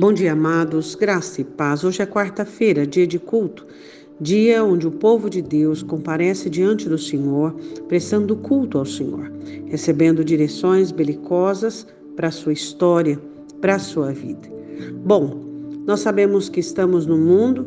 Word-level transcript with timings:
Bom 0.00 0.14
dia, 0.14 0.32
amados, 0.32 0.94
graça 0.94 1.42
e 1.42 1.44
paz. 1.44 1.84
Hoje 1.84 2.00
é 2.00 2.06
quarta-feira, 2.06 2.86
dia 2.86 3.06
de 3.06 3.18
culto, 3.18 3.66
dia 4.18 4.64
onde 4.64 4.86
o 4.86 4.90
povo 4.90 5.28
de 5.28 5.42
Deus 5.42 5.82
comparece 5.82 6.48
diante 6.48 6.88
do 6.88 6.96
Senhor, 6.96 7.54
prestando 7.86 8.34
culto 8.34 8.78
ao 8.78 8.86
Senhor, 8.86 9.30
recebendo 9.66 10.24
direções 10.24 10.90
belicosas 10.90 11.86
para 12.16 12.28
a 12.28 12.30
sua 12.30 12.54
história, 12.54 13.20
para 13.60 13.74
a 13.74 13.78
sua 13.78 14.10
vida. 14.10 14.48
Bom, 15.04 15.38
nós 15.86 16.00
sabemos 16.00 16.48
que 16.48 16.60
estamos 16.60 17.04
no 17.04 17.18
mundo 17.18 17.66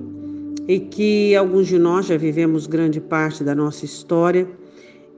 e 0.68 0.80
que 0.80 1.36
alguns 1.36 1.68
de 1.68 1.78
nós 1.78 2.08
já 2.08 2.18
vivemos 2.18 2.66
grande 2.66 3.00
parte 3.00 3.44
da 3.44 3.54
nossa 3.54 3.86
história 3.86 4.50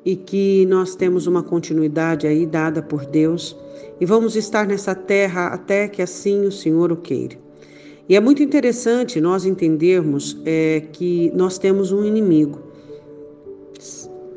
e 0.06 0.16
que 0.16 0.66
nós 0.68 0.96
temos 0.96 1.26
uma 1.26 1.42
continuidade 1.42 2.28
aí 2.28 2.46
dada 2.46 2.82
por 2.82 3.06
Deus 3.06 3.58
e 4.00 4.06
vamos 4.06 4.36
estar 4.36 4.68
nessa 4.68 4.94
terra 4.94 5.48
até 5.48 5.88
que 5.88 6.02
assim 6.02 6.46
o 6.46 6.52
Senhor 6.52 6.92
o 6.92 6.96
queira. 6.96 7.36
E 8.08 8.16
é 8.16 8.20
muito 8.20 8.44
interessante 8.44 9.20
nós 9.20 9.46
entendermos 9.46 10.40
é, 10.46 10.84
que 10.94 11.32
nós 11.34 11.58
temos 11.58 11.92
um 11.92 12.06
inimigo. 12.06 12.60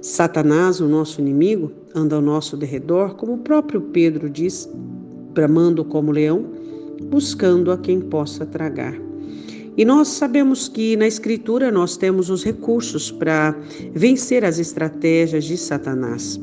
Satanás, 0.00 0.80
o 0.80 0.88
nosso 0.88 1.20
inimigo, 1.20 1.70
anda 1.94 2.16
ao 2.16 2.22
nosso 2.22 2.56
derredor, 2.56 3.14
como 3.16 3.34
o 3.34 3.38
próprio 3.38 3.80
Pedro 3.80 4.30
diz, 4.30 4.66
bramando 5.34 5.84
como 5.84 6.10
leão, 6.10 6.46
buscando 7.10 7.70
a 7.70 7.76
quem 7.76 8.00
possa 8.00 8.46
tragar. 8.46 9.07
E 9.78 9.84
nós 9.84 10.08
sabemos 10.08 10.68
que 10.68 10.96
na 10.96 11.06
Escritura 11.06 11.70
nós 11.70 11.96
temos 11.96 12.30
os 12.30 12.42
recursos 12.42 13.12
para 13.12 13.54
vencer 13.92 14.44
as 14.44 14.58
estratégias 14.58 15.44
de 15.44 15.56
Satanás. 15.56 16.38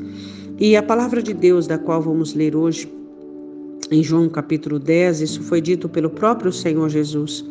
E 0.58 0.78
a 0.78 0.82
palavra 0.82 1.22
de 1.22 1.34
Deus, 1.34 1.68
da 1.68 1.78
qual 1.78 2.02
vamos 2.02 2.34
ler 2.34 2.56
hoje, 2.56 2.90
em 3.92 4.02
João 4.02 4.30
capítulo 4.30 4.80
10, 4.80 5.20
isso 5.20 5.44
foi 5.44 5.60
dito 5.60 5.90
pelo 5.90 6.10
próprio 6.10 6.50
Senhor 6.50 6.88
Jesus. 6.88 7.44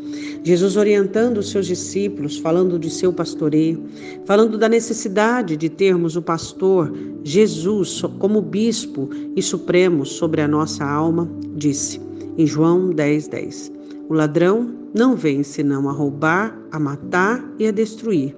Jesus 0.42 0.75
orientando 0.75 1.36
os 1.36 1.50
seus 1.50 1.67
discípulos, 1.67 2.39
falando 2.39 2.78
de 2.78 2.89
seu 2.89 3.12
pastoreio, 3.12 3.84
falando 4.25 4.56
da 4.56 4.70
necessidade 4.70 5.55
de 5.55 5.69
termos 5.69 6.16
o 6.16 6.22
pastor 6.22 6.91
Jesus 7.22 8.00
como 8.19 8.41
bispo 8.41 9.11
e 9.37 9.42
supremo 9.42 10.06
sobre 10.06 10.41
a 10.41 10.48
nossa 10.48 10.83
alma, 10.83 11.31
disse 11.55 12.00
em 12.39 12.47
João 12.47 12.89
10, 12.89 13.28
10. 13.28 13.72
O 14.09 14.14
ladrão 14.14 14.84
não 14.95 15.17
vem 15.17 15.42
senão 15.42 15.89
a 15.89 15.92
roubar, 15.92 16.56
a 16.70 16.78
matar 16.78 17.45
e 17.59 17.67
a 17.67 17.73
destruir. 17.73 18.37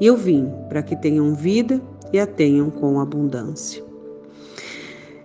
E 0.00 0.06
eu 0.06 0.16
vim 0.16 0.50
para 0.70 0.82
que 0.82 0.96
tenham 0.96 1.34
vida 1.34 1.78
e 2.10 2.18
a 2.18 2.26
tenham 2.26 2.70
com 2.70 2.98
abundância. 2.98 3.84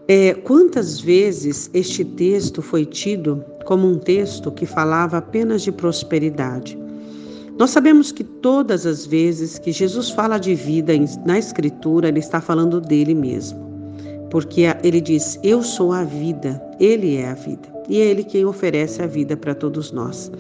É, 0.06 0.34
quantas 0.34 1.00
vezes 1.00 1.70
este 1.74 2.04
texto 2.04 2.62
foi 2.62 2.86
tido 2.86 3.44
como 3.64 3.88
um 3.88 3.98
texto 3.98 4.52
que 4.52 4.66
falava 4.66 5.18
apenas 5.18 5.62
de 5.62 5.72
prosperidade? 5.72 6.78
Nós 7.58 7.70
sabemos 7.70 8.12
que 8.12 8.26
todas 8.26 8.86
as 8.86 9.06
vezes 9.06 9.58
que 9.58 9.72
Jesus 9.72 10.10
fala 10.10 10.38
de 10.38 10.54
vida 10.54 10.92
na 11.26 11.40
Escritura, 11.40 12.10
ele 12.10 12.20
está 12.20 12.42
falando 12.42 12.82
dele 12.82 13.16
mesmo. 13.16 13.64
Porque 14.30 14.64
ele 14.84 15.00
diz: 15.00 15.40
Eu 15.42 15.64
sou 15.64 15.94
a 15.94 16.04
vida, 16.04 16.62
ele 16.80 17.16
é 17.16 17.30
a 17.30 17.34
vida 17.34 17.75
e 17.90 18.00
é 18.00 18.06
Ele 18.06 18.24
quem 18.24 18.46
oferece 18.46 19.02
a 19.02 19.08
vida 19.08 19.36
para 19.36 19.56
todos 19.56 19.92
nós. 19.92 20.32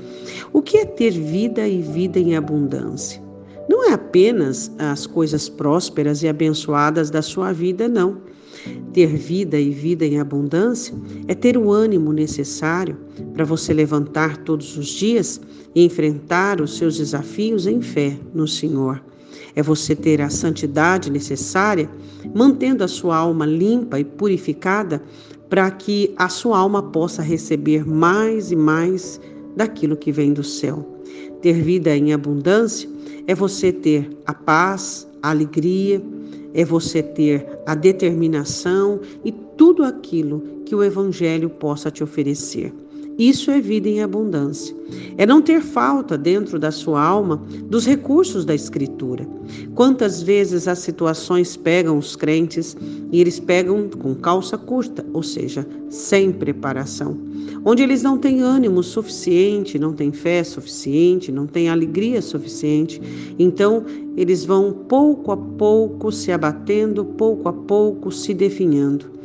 O 0.51 0.61
que 0.61 0.77
é 0.77 0.85
ter 0.85 1.11
vida 1.11 1.67
e 1.67 1.81
vida 1.81 2.19
em 2.19 2.35
abundância? 2.35 3.21
Não 3.67 3.89
é 3.89 3.93
apenas 3.93 4.71
as 4.77 5.07
coisas 5.07 5.49
prósperas 5.49 6.21
e 6.21 6.27
abençoadas 6.27 7.09
da 7.09 7.21
sua 7.21 7.51
vida, 7.51 7.88
não. 7.88 8.17
Ter 8.93 9.07
vida 9.07 9.59
e 9.59 9.69
vida 9.69 10.05
em 10.05 10.19
abundância 10.19 10.95
é 11.28 11.35
ter 11.35 11.57
o 11.57 11.72
ânimo 11.72 12.13
necessário 12.13 12.97
para 13.34 13.45
você 13.45 13.73
levantar 13.73 14.38
todos 14.38 14.78
os 14.78 14.88
dias 14.88 15.41
e 15.73 15.84
enfrentar 15.84 16.61
os 16.61 16.78
seus 16.78 16.97
desafios 16.97 17.67
em 17.67 17.81
fé 17.81 18.17
no 18.34 18.47
Senhor. 18.47 19.03
É 19.55 19.63
você 19.63 19.95
ter 19.95 20.21
a 20.21 20.29
santidade 20.29 21.09
necessária, 21.09 21.89
mantendo 22.33 22.83
a 22.83 22.88
sua 22.88 23.16
alma 23.16 23.45
limpa 23.45 23.99
e 23.99 24.03
purificada 24.03 25.01
para 25.49 25.69
que 25.71 26.13
a 26.17 26.27
sua 26.27 26.57
alma 26.57 26.81
possa 26.83 27.21
receber 27.21 27.88
mais 27.88 28.51
e 28.51 28.55
mais 28.55 29.19
daquilo 29.55 29.95
que 29.95 30.11
vem 30.11 30.33
do 30.33 30.43
céu. 30.43 30.85
Ter 31.41 31.53
vida 31.61 31.95
em 31.95 32.11
abundância 32.11 32.89
é 33.27 33.33
você 33.33 33.71
ter 33.71 34.09
a 34.25 34.33
paz, 34.33 35.07
a 35.21 35.29
alegria, 35.29 36.01
é 36.53 36.66
você 36.66 37.03
ter 37.03 37.47
a 37.66 37.75
determinação 37.75 38.99
e 39.23 39.31
tudo 39.31 39.83
aquilo 39.83 40.41
que 40.66 40.75
o 40.75 40.83
Evangelho 40.83 41.49
possa 41.49 41.91
te 41.91 42.03
oferecer. 42.03 42.73
Isso 43.18 43.50
é 43.50 43.62
vida 43.62 43.88
em 43.88 44.02
abundância. 44.02 44.76
É 45.18 45.26
não 45.26 45.42
ter 45.42 45.62
falta 45.62 46.18
dentro 46.18 46.59
da 46.59 46.70
sua 46.70 47.02
alma 47.02 47.38
dos 47.64 47.86
recursos 47.86 48.44
da 48.44 48.53
Escritura. 48.53 49.26
Quantas 49.74 50.22
vezes 50.22 50.68
as 50.68 50.80
situações 50.80 51.56
pegam 51.56 51.98
os 51.98 52.16
crentes 52.16 52.76
e 53.12 53.22
eles 53.22 53.40
pegam 53.40 53.90
com 53.90 54.14
calça 54.16 54.58
curta, 54.58 55.06
ou 55.14 55.24
seja, 55.24 55.66
sem 55.90 56.31
preparação, 56.31 57.18
onde 57.63 57.83
eles 57.83 58.03
não 58.03 58.17
têm 58.17 58.41
ânimo 58.41 58.83
suficiente, 58.83 59.79
não 59.79 59.94
têm 59.94 60.11
fé 60.11 60.44
suficiente, 60.44 61.31
não 61.31 61.47
têm 61.47 61.69
alegria 61.69 62.22
suficiente. 62.22 63.01
Então, 63.38 63.83
eles 64.16 64.45
vão 64.45 64.72
pouco 64.72 65.31
a 65.31 65.38
pouco 65.38 66.11
se 66.11 66.31
abatendo, 66.31 67.03
pouco 67.03 67.50
a 67.50 67.53
pouco 67.53 68.11
se 68.11 68.34
definhando. 68.34 69.16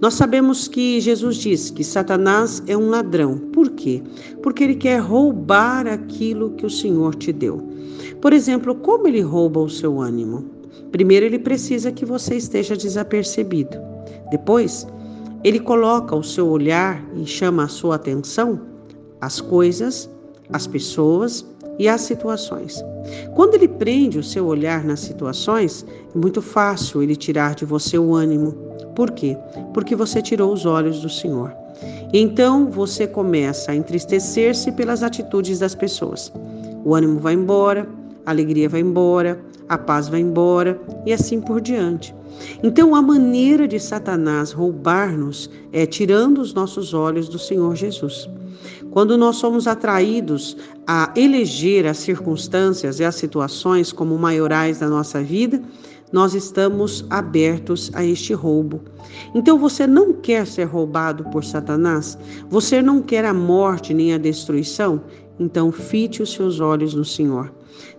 Nós 0.00 0.14
sabemos 0.14 0.68
que 0.68 1.00
Jesus 1.00 1.36
diz 1.36 1.70
que 1.70 1.82
Satanás 1.82 2.62
é 2.66 2.76
um 2.76 2.88
ladrão. 2.88 3.36
Por 3.52 3.70
quê? 3.70 4.00
Porque 4.42 4.62
ele 4.62 4.76
quer 4.76 4.98
roubar 4.98 5.86
aquilo 5.86 6.50
que 6.50 6.64
o 6.64 6.70
Senhor 6.70 7.14
te 7.16 7.32
deu. 7.32 7.60
Por 8.20 8.32
exemplo, 8.32 8.74
como 8.76 9.08
ele 9.08 9.20
rouba 9.20 9.60
o 9.60 9.68
seu 9.68 10.00
ânimo? 10.00 10.44
Primeiro, 10.92 11.26
ele 11.26 11.38
precisa 11.38 11.92
que 11.92 12.04
você 12.04 12.36
esteja 12.36 12.76
desapercebido. 12.76 13.76
Depois, 14.30 14.86
ele 15.44 15.60
coloca 15.60 16.14
o 16.14 16.22
seu 16.22 16.48
olhar 16.48 17.02
e 17.14 17.26
chama 17.26 17.64
a 17.64 17.68
sua 17.68 17.96
atenção 17.96 18.60
às 19.20 19.40
coisas, 19.40 20.10
às 20.52 20.66
pessoas 20.66 21.46
e 21.78 21.88
às 21.88 22.00
situações. 22.02 22.82
Quando 23.34 23.54
ele 23.54 23.68
prende 23.68 24.18
o 24.18 24.24
seu 24.24 24.46
olhar 24.46 24.84
nas 24.84 25.00
situações, 25.00 25.86
é 26.14 26.18
muito 26.18 26.42
fácil 26.42 27.02
ele 27.02 27.16
tirar 27.16 27.54
de 27.54 27.64
você 27.64 27.98
o 27.98 28.14
ânimo, 28.14 28.52
por 28.94 29.12
quê? 29.12 29.36
Porque 29.72 29.94
você 29.94 30.20
tirou 30.20 30.52
os 30.52 30.66
olhos 30.66 31.00
do 31.00 31.08
Senhor. 31.08 31.54
Então 32.12 32.68
você 32.68 33.06
começa 33.06 33.70
a 33.70 33.76
entristecer-se 33.76 34.72
pelas 34.72 35.04
atitudes 35.04 35.60
das 35.60 35.72
pessoas. 35.72 36.32
O 36.84 36.96
ânimo 36.96 37.20
vai 37.20 37.34
embora, 37.34 37.86
a 38.28 38.30
alegria 38.30 38.68
vai 38.68 38.80
embora, 38.80 39.40
a 39.66 39.78
paz 39.78 40.06
vai 40.06 40.20
embora 40.20 40.78
e 41.06 41.14
assim 41.14 41.40
por 41.40 41.62
diante. 41.62 42.14
Então, 42.62 42.94
a 42.94 43.00
maneira 43.00 43.66
de 43.66 43.80
Satanás 43.80 44.52
roubar-nos 44.52 45.50
é 45.72 45.86
tirando 45.86 46.38
os 46.38 46.52
nossos 46.52 46.92
olhos 46.92 47.26
do 47.26 47.38
Senhor 47.38 47.74
Jesus. 47.74 48.28
Quando 48.90 49.16
nós 49.16 49.36
somos 49.36 49.66
atraídos 49.66 50.58
a 50.86 51.10
eleger 51.16 51.86
as 51.86 51.96
circunstâncias 51.96 53.00
e 53.00 53.04
as 53.04 53.14
situações 53.14 53.92
como 53.92 54.18
maiorais 54.18 54.78
da 54.78 54.88
nossa 54.88 55.22
vida, 55.22 55.62
nós 56.12 56.34
estamos 56.34 57.04
abertos 57.10 57.90
a 57.94 58.04
este 58.04 58.32
roubo. 58.32 58.80
Então 59.34 59.58
você 59.58 59.86
não 59.86 60.12
quer 60.12 60.46
ser 60.46 60.64
roubado 60.64 61.24
por 61.24 61.44
Satanás? 61.44 62.18
Você 62.48 62.80
não 62.80 63.02
quer 63.02 63.24
a 63.24 63.34
morte 63.34 63.92
nem 63.92 64.14
a 64.14 64.18
destruição? 64.18 65.02
Então 65.38 65.70
fite 65.70 66.22
os 66.22 66.32
seus 66.32 66.60
olhos 66.60 66.94
no 66.94 67.04
Senhor. 67.04 67.52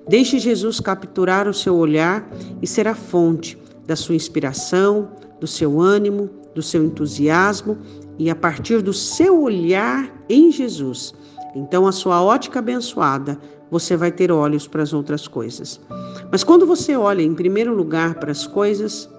Deixe 0.08 0.40
Jesus 0.40 0.80
capturar 0.80 1.48
o 1.48 1.54
seu 1.54 1.76
olhar 1.76 2.28
e 2.62 2.68
ser 2.68 2.88
a 2.88 2.96
fonte 2.96 3.58
da 3.86 3.96
sua 3.96 4.16
inspiração, 4.16 5.10
do 5.40 5.48
seu 5.48 5.80
ânimo, 5.80 6.30
do 6.54 6.62
seu 6.62 6.84
entusiasmo 6.84 7.78
e 8.18 8.30
a 8.30 8.36
partir 8.36 8.82
do 8.82 8.94
seu 8.94 9.42
olhar 9.42 10.12
em 10.28 10.52
Jesus. 10.52 11.14
Então 11.56 11.88
a 11.88 11.92
sua 11.92 12.22
ótica 12.22 12.60
abençoada 12.60 13.40
você 13.72 13.96
vai 13.96 14.12
ter 14.12 14.32
olhos 14.32 14.68
para 14.68 14.84
as 14.84 14.94
outras 14.94 15.28
coisas. 15.28 15.80
Mas 16.32 16.44
quando 16.44 16.66
você 16.66 16.96
olha 16.96 17.22
em 17.22 17.34
primeiro 17.34 17.74
lugar 17.74 18.16
para 18.16 18.32
as 18.32 18.48
coisas, 18.48 19.10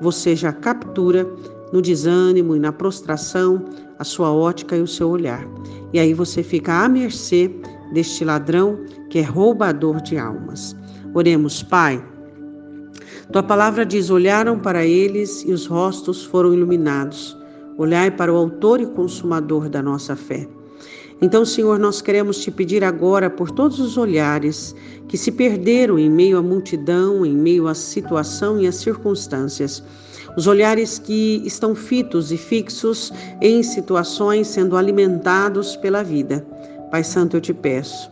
você 0.00 0.34
já 0.34 0.52
captura 0.52 1.26
no 1.72 1.80
desânimo 1.80 2.56
e 2.56 2.58
na 2.58 2.72
prostração 2.72 3.64
a 3.98 4.04
sua 4.04 4.32
ótica 4.32 4.76
e 4.76 4.80
o 4.80 4.86
seu 4.86 5.10
olhar. 5.10 5.46
E 5.92 5.98
aí 5.98 6.14
você 6.14 6.42
fica 6.42 6.84
à 6.84 6.88
mercê 6.88 7.50
deste 7.92 8.24
ladrão 8.24 8.78
que 9.10 9.18
é 9.18 9.22
roubador 9.22 10.00
de 10.00 10.16
almas. 10.16 10.76
Oremos, 11.12 11.62
Pai. 11.62 12.02
Tua 13.32 13.42
palavra 13.42 13.84
diz: 13.84 14.10
olharam 14.10 14.58
para 14.58 14.84
eles 14.84 15.44
e 15.46 15.52
os 15.52 15.66
rostos 15.66 16.24
foram 16.24 16.54
iluminados. 16.54 17.36
Olhai 17.76 18.10
para 18.10 18.32
o 18.32 18.36
Autor 18.36 18.80
e 18.80 18.86
Consumador 18.86 19.68
da 19.68 19.82
nossa 19.82 20.14
fé. 20.16 20.48
Então, 21.22 21.44
Senhor, 21.44 21.78
nós 21.78 22.00
queremos 22.00 22.38
te 22.38 22.50
pedir 22.50 22.82
agora 22.82 23.28
por 23.28 23.50
todos 23.50 23.78
os 23.78 23.98
olhares 23.98 24.74
que 25.06 25.18
se 25.18 25.30
perderam 25.30 25.98
em 25.98 26.08
meio 26.08 26.38
à 26.38 26.42
multidão, 26.42 27.26
em 27.26 27.36
meio 27.36 27.68
à 27.68 27.74
situação 27.74 28.58
e 28.58 28.66
às 28.66 28.76
circunstâncias. 28.76 29.82
Os 30.36 30.46
olhares 30.46 30.98
que 30.98 31.42
estão 31.44 31.74
fitos 31.74 32.32
e 32.32 32.38
fixos 32.38 33.12
em 33.40 33.62
situações 33.62 34.46
sendo 34.46 34.76
alimentados 34.76 35.76
pela 35.76 36.02
vida. 36.02 36.46
Pai 36.90 37.04
Santo, 37.04 37.36
eu 37.36 37.40
te 37.40 37.52
peço 37.52 38.10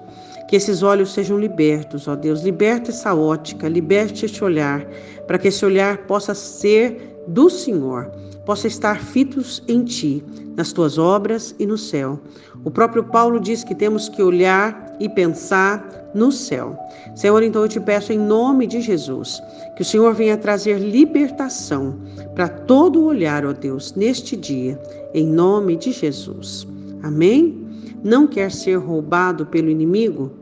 que 0.48 0.56
esses 0.56 0.82
olhos 0.82 1.12
sejam 1.12 1.38
libertos, 1.38 2.08
ó 2.08 2.16
Deus. 2.16 2.42
Liberte 2.42 2.90
essa 2.90 3.14
ótica, 3.14 3.68
liberte 3.68 4.24
este 4.24 4.42
olhar, 4.42 4.84
para 5.26 5.38
que 5.38 5.48
esse 5.48 5.64
olhar 5.64 5.98
possa 5.98 6.34
ser 6.34 7.22
do 7.28 7.50
Senhor, 7.50 8.10
possa 8.48 8.66
estar 8.66 8.98
fitos 8.98 9.62
em 9.68 9.84
Ti, 9.84 10.24
nas 10.56 10.72
Tuas 10.72 10.96
obras 10.96 11.54
e 11.58 11.66
no 11.66 11.76
céu. 11.76 12.18
O 12.64 12.70
próprio 12.70 13.04
Paulo 13.04 13.38
diz 13.38 13.62
que 13.62 13.74
temos 13.74 14.08
que 14.08 14.22
olhar 14.22 14.96
e 14.98 15.06
pensar 15.06 16.10
no 16.14 16.32
céu. 16.32 16.74
Senhor, 17.14 17.42
então 17.42 17.60
eu 17.60 17.68
te 17.68 17.78
peço 17.78 18.10
em 18.10 18.18
nome 18.18 18.66
de 18.66 18.80
Jesus, 18.80 19.38
que 19.76 19.82
o 19.82 19.84
Senhor 19.84 20.14
venha 20.14 20.34
trazer 20.38 20.78
libertação 20.78 21.94
para 22.34 22.48
todo 22.48 23.04
olhar, 23.04 23.44
ó 23.44 23.52
Deus, 23.52 23.92
neste 23.92 24.34
dia, 24.34 24.80
em 25.12 25.26
nome 25.26 25.76
de 25.76 25.92
Jesus. 25.92 26.66
Amém? 27.02 27.54
Não 28.02 28.26
quer 28.26 28.50
ser 28.50 28.76
roubado 28.76 29.44
pelo 29.44 29.68
inimigo? 29.68 30.32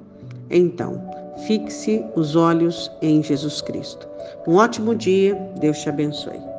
Então, 0.49 1.03
fixe 1.45 2.05
os 2.15 2.37
olhos 2.37 2.89
em 3.03 3.21
Jesus 3.21 3.61
Cristo. 3.61 4.07
Um 4.47 4.55
ótimo 4.55 4.95
dia, 4.95 5.35
Deus 5.59 5.79
te 5.79 5.89
abençoe. 5.89 6.56